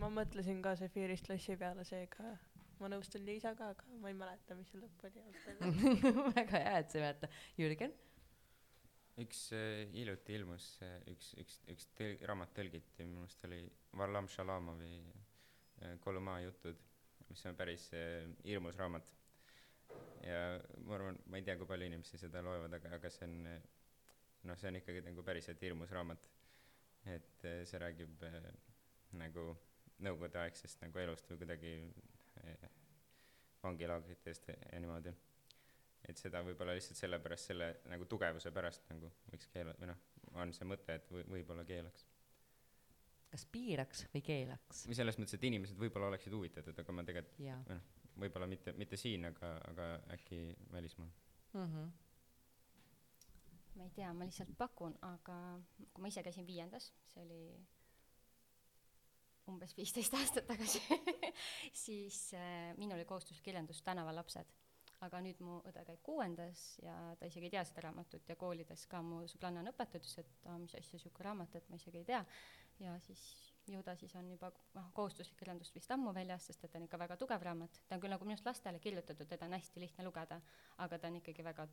[0.00, 2.34] ma mõtlesin ka Zefiirist lossi peale, seega
[2.80, 5.22] ma nõustun Liisaga, aga ma ei mäleta, mis see lõpp oli
[6.40, 7.30] väga hea, et sa ei mäleta.
[7.60, 7.94] Jürgen?
[9.22, 13.60] Üks äh, hiljuti ilmus äh, üks, üks, üks tõl-, raamat tõlgiti, minu meelest oli
[13.98, 16.80] Varlam Shalamovi äh, Kolumaa jutud,
[17.28, 17.88] mis on päris
[18.44, 19.10] hirmus raamat.
[20.24, 20.38] ja
[20.86, 24.56] ma arvan, ma ei tea, kui palju inimesi seda loevad, aga, aga see on noh,
[24.58, 26.28] see on ikkagi nagu päriselt hirmus raamat.
[27.12, 28.22] et see räägib
[29.20, 29.44] nagu
[30.04, 31.74] nõukogudeaegsest nagu elust või kuidagi
[33.62, 35.12] vangilaagritest ja niimoodi.
[36.08, 40.02] Et seda võib-olla lihtsalt sellepärast, selle nagu tugevuse pärast nagu võiks keelata, või noh,
[40.42, 42.06] on see mõte, et või, võib-olla keelaks.
[43.32, 44.86] kas piiraks või keelaks?
[44.88, 47.92] või selles mõttes, et inimesed võib-olla oleksid huvitatud, aga ma tegelikult, jaa või noh,
[48.24, 50.40] võib-olla mitte, mitte siin, aga, aga äkki
[50.72, 51.10] välismaal.
[51.52, 51.70] mm.
[51.70, 51.92] -hmm.
[53.78, 55.38] ma ei tea, ma lihtsalt pakun, aga
[55.92, 57.40] kui ma ise käisin viiendas, see oli
[59.50, 60.80] umbes viisteist aastat tagasi
[61.84, 64.46] siis äh, minul oli kohustuslik kirjandus Tänavalapsed.
[65.04, 68.86] Aga nüüd mu õde käib kuuendas ja ta isegi ei tea seda raamatut ja koolides
[68.90, 72.02] ka mu sõbranna on õpetatud, ütles, et aa, mis asja sihuke raamat, et ma isegi
[72.02, 72.22] ei tea.
[72.82, 73.22] ja siis
[73.70, 76.86] ju ta siis on juba noh, kohustuslik kirjandust vist ammu väljas, sest et ta on
[76.88, 79.80] ikka väga tugev raamat, ta on küll nagu minu arust lastele kirjutatud, teda on hästi
[79.80, 80.40] lihtne lugeda,
[80.84, 81.68] aga ta on ikkagi väga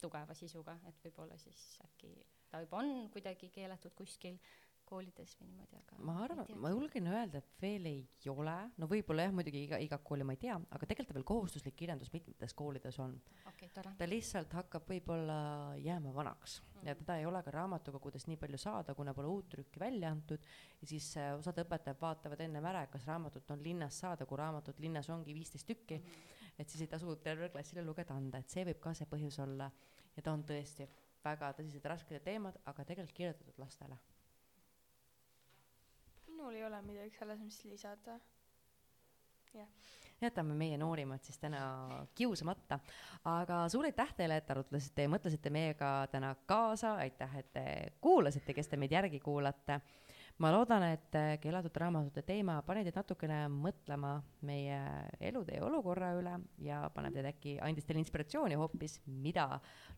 [0.00, 2.12] tugeva sisuga, et võib-olla siis äkki
[2.50, 4.38] ta juba on kuidagi keelatud kuskil
[4.86, 9.26] koolides või niimoodi, aga ma arvan, ma julgen öelda, et veel ei ole, no võib-olla
[9.26, 12.98] jah, muidugi iga, iga kooli ma ei tea, aga tegelikult veel kohustuslik kirjandus mitmetes koolides
[13.02, 13.16] on.
[13.50, 15.38] okay,, ta lihtsalt hakkab võib-olla
[15.82, 16.60] jääma vanaks.
[16.60, 16.88] Mm -hmm.
[16.88, 20.46] ja teda ei ole ka raamatukogudes nii palju saada, kuna pole uut trükki välja antud.
[20.80, 24.78] Ja siis äh, osad õpetajad vaatavad ennem ära, kas raamatut on linnas saada, kui raamatut
[24.78, 25.98] linnas ongi viisteist tükki.
[25.98, 26.52] Mm, -hmm.
[26.58, 29.70] et siis ei tasu tervele klassile lugeda anda, et see võib ka see põhjus olla.
[30.16, 30.88] Ja ta on tõesti
[31.24, 33.98] väga tõsised rasked teemad, aga tegelikult kirjutatud lastele
[36.36, 38.18] minul ei ole midagi selles mõttes lisada.
[39.56, 39.68] jah.
[40.20, 41.60] jätame meie noorimad siis täna
[42.14, 42.78] kiusamata,
[43.24, 47.64] aga suur aitäh teile, et arutlesite ja mõtlesite meiega täna kaasa, aitäh, et te
[48.00, 49.80] kuulasite, kes te meid järgi kuulate
[50.42, 54.16] ma loodan, et keelatud raamatute teema pani teid natukene mõtlema
[54.46, 54.78] meie
[55.24, 56.34] elutee olukorra üle
[56.64, 59.48] ja paneb teid äkki, andis teile inspiratsiooni hoopis, mida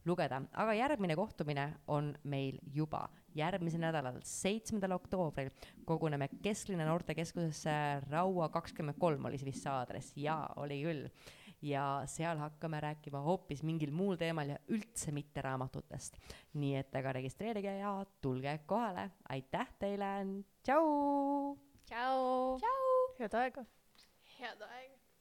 [0.07, 0.41] lugeda.
[0.53, 3.09] aga järgmine kohtumine on meil juba.
[3.39, 5.51] Järgmisel nädalal, seitsmendal oktoobril
[5.87, 7.75] koguneme Kesklinna noortekeskusesse
[8.09, 11.11] Raua kakskümmend kolm oli see vist see aadress, jaa, oli küll
[11.63, 16.21] ja seal hakkame rääkima hoopis mingil muul teemal ja üldse mitte raamatutest.
[16.55, 20.13] nii et aga registreerige ja tulge kohale, aitäh teile,
[20.63, 21.57] tšau!
[22.63, 22.87] tšau!
[23.19, 23.67] head aega!
[24.39, 24.98] head aega!